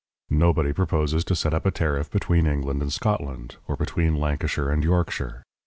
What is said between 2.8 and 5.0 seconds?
and Scotland, or between Lancashire and